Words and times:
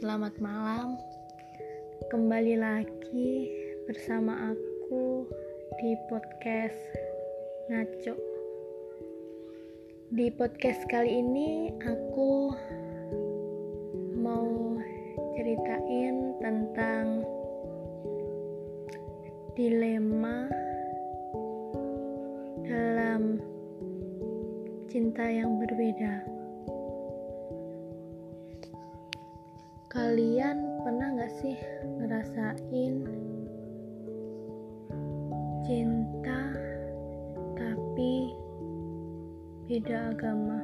selamat 0.00 0.32
malam. 0.40 0.96
Kembali 2.08 2.56
lagi 2.56 3.52
bersama 3.84 4.48
aku 4.48 5.28
di 5.76 5.92
podcast 6.08 6.80
Ngaco. 7.68 8.16
Di 10.08 10.32
podcast 10.32 10.80
kali 10.88 11.20
ini 11.20 11.68
aku 11.84 12.48
mau 14.16 14.80
ceritain 15.36 16.32
tentang 16.40 17.20
dilema 19.52 20.48
dalam 22.64 23.36
cinta 24.88 25.28
yang 25.28 25.60
berbeda. 25.60 26.39
Kalian 30.10 30.82
pernah 30.82 31.22
gak 31.22 31.30
sih 31.38 31.54
ngerasain 32.02 32.94
cinta 35.62 36.50
tapi 37.54 38.34
beda 39.70 40.10
agama? 40.10 40.58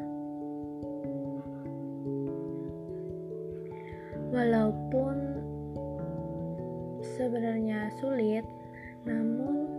Walaupun 4.34 5.14
sebenarnya 7.14 7.94
sulit, 8.02 8.42
namun 9.06 9.70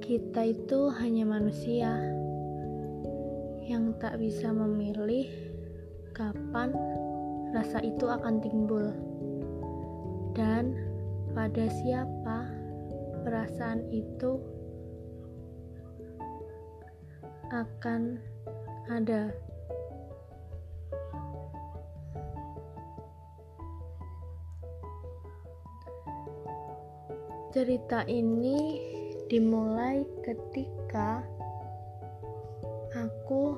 kita 0.00 0.56
itu 0.56 0.88
hanya 0.96 1.36
manusia 1.36 2.00
yang 3.68 3.92
tak 4.00 4.16
bisa 4.16 4.48
memilih 4.56 5.28
kapan 6.18 6.74
rasa 7.54 7.78
itu 7.78 8.10
akan 8.10 8.42
timbul 8.42 8.90
dan 10.34 10.74
pada 11.30 11.70
siapa 11.70 12.50
perasaan 13.22 13.86
itu 13.94 14.42
akan 17.54 18.18
ada. 18.90 19.30
Cerita 27.54 28.02
ini 28.10 28.82
dimulai 29.30 30.02
ketika 30.26 31.22
aku 32.98 33.56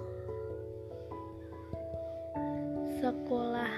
sekolah 3.01 3.73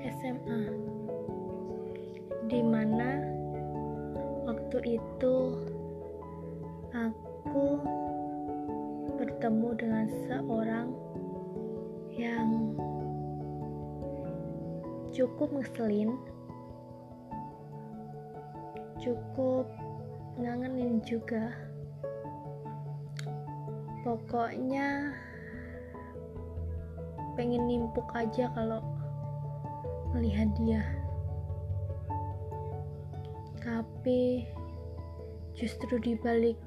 SMA 0.00 0.62
di 2.48 2.60
mana 2.64 3.20
waktu 4.48 4.96
itu 4.96 5.36
aku 6.96 7.68
bertemu 9.20 9.68
dengan 9.76 10.06
seorang 10.24 10.88
yang 12.16 12.72
cukup 15.12 15.52
ngeselin 15.52 16.16
cukup 19.04 19.68
ngangenin 20.40 21.04
juga. 21.04 21.52
Pokoknya 24.00 25.12
pengen 27.34 27.66
nimpuk 27.66 28.06
aja 28.14 28.50
kalau 28.54 28.82
melihat 30.14 30.46
dia. 30.58 30.82
Tapi 33.58 34.46
justru 35.58 35.98
dibalik 35.98 36.58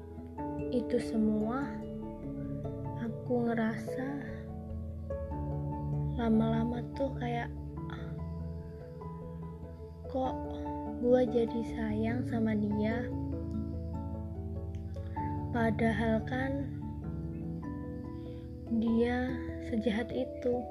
itu 0.68 1.00
semua 1.00 1.64
aku 3.00 3.48
ngerasa 3.48 4.08
lama-lama 6.20 6.84
tuh 6.96 7.08
kayak 7.16 7.48
kok 10.08 10.36
gue 11.00 11.20
jadi 11.28 11.60
sayang 11.76 12.20
sama 12.28 12.52
dia? 12.56 13.04
Padahal 15.52 16.20
kan 16.28 16.68
dia 18.76 19.47
sejahat 19.68 20.08
itu. 20.16 20.64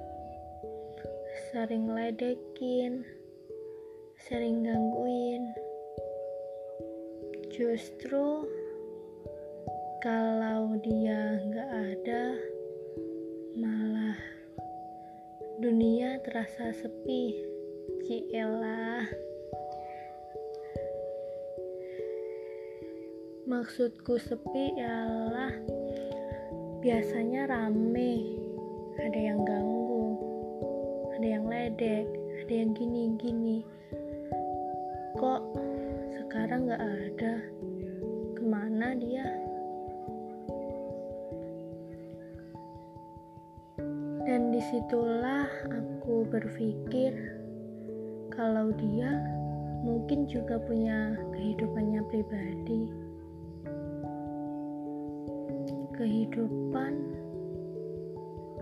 Sering 1.54 1.86
ledekin 1.86 3.06
sering 4.26 4.66
gangguin. 4.66 5.54
Justru 7.54 8.50
kalau 10.02 10.74
dia 10.82 11.38
nggak 11.46 11.72
ada 11.72 12.24
malah 13.54 14.18
dunia 15.62 16.18
terasa 16.26 16.74
sepi. 16.74 17.46
Ciela 18.08 19.04
maksudku 23.48 24.16
sepi 24.16 24.76
ialah 24.80 25.52
biasanya 26.80 27.52
rame 27.52 28.47
ada 29.02 29.20
yang 29.20 29.42
ganggu 29.46 30.18
ada 31.18 31.28
yang 31.28 31.46
ledek 31.50 32.08
ada 32.48 32.64
yang 32.64 32.72
gini-gini. 32.80 33.60
Kok 35.20 35.42
sekarang 36.16 36.72
gak 36.72 36.80
ada? 36.80 37.44
Ke 38.40 38.44
mana 38.48 38.96
dia? 38.96 39.28
Dan 44.24 44.56
di 44.56 44.64
situlah 44.72 45.44
aku 45.68 46.24
berpikir 46.32 47.12
kalau 48.32 48.72
dia 48.80 49.12
mungkin 49.84 50.24
juga 50.32 50.56
punya 50.64 51.20
kehidupannya 51.36 52.08
pribadi. 52.08 52.82
Kehidupan 56.00 56.94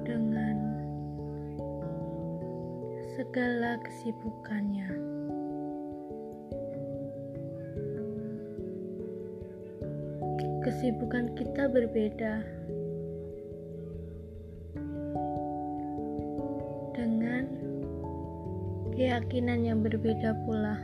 dengan 0.06 0.56
segala 3.18 3.82
kesibukannya. 3.82 4.90
Kesibukan 10.62 11.34
kita 11.38 11.70
berbeda 11.70 12.42
dengan 16.94 17.44
keyakinan 18.94 19.60
yang 19.66 19.82
berbeda 19.82 20.38
pula. 20.46 20.78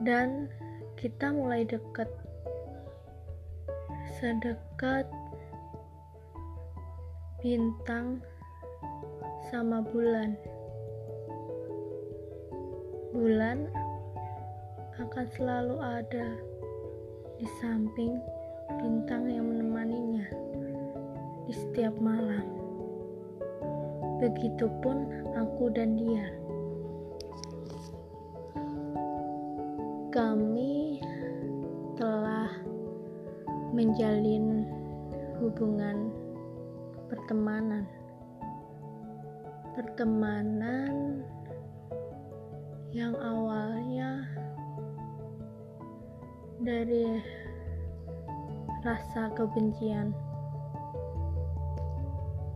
Dan 0.00 0.48
kita 0.96 1.32
mulai 1.32 1.64
dekat 1.64 2.08
sedekat 4.20 5.08
bintang 7.40 8.20
sama 9.48 9.80
bulan. 9.80 10.36
Bulan 13.16 13.64
akan 15.00 15.26
selalu 15.32 15.76
ada 15.80 16.36
di 17.40 17.48
samping 17.64 18.20
bintang 18.76 19.24
yang 19.24 19.48
menemaninya 19.48 20.28
di 21.48 21.56
setiap 21.56 21.96
malam. 21.96 22.44
Begitupun 24.20 25.08
aku 25.32 25.72
dan 25.72 25.96
dia. 25.96 26.28
Kami 30.12 30.89
menjalin 33.70 34.66
hubungan 35.38 36.10
pertemanan. 37.06 37.86
Pertemanan 39.74 41.22
yang 42.90 43.14
awalnya 43.14 44.26
dari 46.60 47.22
rasa 48.82 49.30
kebencian. 49.38 50.10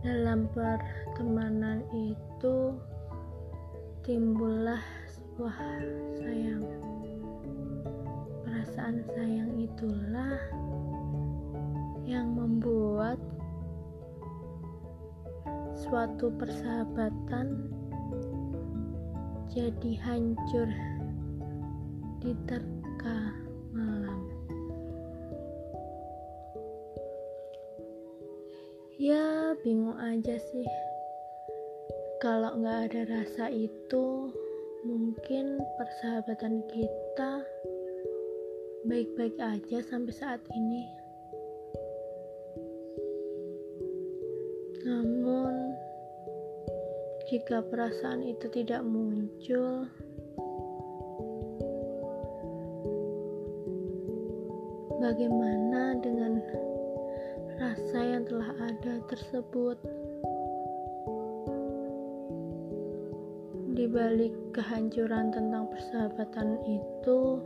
Dalam 0.05 0.45
pertemanan 0.53 1.81
itu 1.89 2.77
timbullah 4.05 4.83
sebuah 5.09 5.57
sayang. 6.21 6.61
Perasaan 8.45 9.01
sayang 9.09 9.51
itulah 9.57 10.37
yang 12.05 12.37
membuat 12.37 13.17
suatu 15.73 16.29
persahabatan 16.37 17.69
jadi 19.49 19.91
hancur 20.05 20.69
diterka 22.21 23.33
malam. 23.73 24.21
Ya, 28.95 29.53
bingung 29.61 29.99
aja 29.99 30.39
sih. 30.39 30.67
Kalau 32.23 32.57
nggak 32.57 32.79
ada 32.89 33.01
rasa 33.11 33.53
itu, 33.53 34.33
mungkin 34.87 35.61
persahabatan 35.77 36.65
kita 36.71 37.43
baik-baik 38.89 39.37
aja 39.37 39.83
sampai 39.85 40.13
saat 40.15 40.41
ini. 40.55 41.04
Namun, 44.85 45.73
jika 47.25 47.65
perasaan 47.65 48.21
itu 48.21 48.45
tidak 48.53 48.85
muncul, 48.85 49.89
bagaimana 55.01 55.97
dengan 56.05 56.37
rasa 57.57 57.97
yang 57.97 58.29
telah 58.29 58.53
ada 58.61 59.01
tersebut? 59.09 59.81
Di 63.73 63.89
balik 63.89 64.37
kehancuran 64.53 65.33
tentang 65.33 65.65
persahabatan 65.73 66.61
itu, 66.69 67.41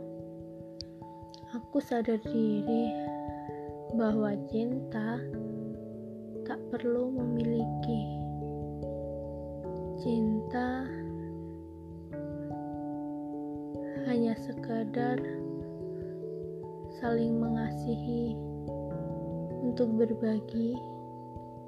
aku 1.56 1.80
sadar 1.80 2.20
diri 2.20 2.92
bahwa 3.96 4.36
cinta 4.52 5.39
perlu 6.70 7.10
memiliki. 7.10 8.02
Cinta 9.98 10.86
hanya 14.06 14.38
sekadar 14.38 15.18
saling 17.02 17.42
mengasihi 17.42 18.38
untuk 19.66 19.98
berbagi 19.98 20.78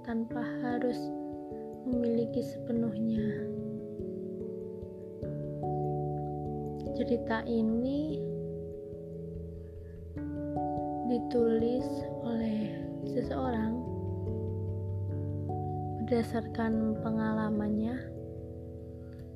tanpa 0.06 0.40
harus 0.62 0.96
memiliki 1.82 2.46
sepenuhnya. 2.46 3.26
Cerita 6.94 7.42
ini 7.50 8.22
ditulis 11.10 11.86
oleh 12.22 12.70
seseorang 13.10 13.91
berdasarkan 16.12 17.00
pengalamannya. 17.00 17.96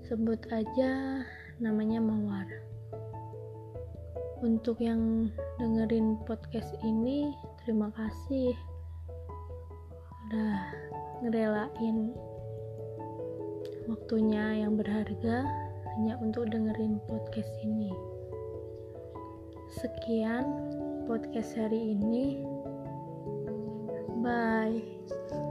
Sebut 0.05 0.37
aja 0.53 1.25
namanya 1.57 2.05
Mawar. 2.05 2.45
Untuk 4.45 4.85
yang 4.85 5.33
dengerin 5.57 6.21
podcast 6.29 6.69
ini 6.85 7.33
terima 7.65 7.89
kasih. 7.97 8.53
Udah 10.29 10.57
ngerelain 11.25 12.13
waktunya 13.89 14.69
yang 14.69 14.77
berharga 14.77 15.49
hanya 15.97 16.21
untuk 16.21 16.45
dengerin 16.53 17.01
podcast 17.09 17.57
ini. 17.65 17.89
Sekian 19.81 20.45
podcast 21.09 21.57
hari 21.57 21.97
ini. 21.97 22.45
Bye 24.21 25.46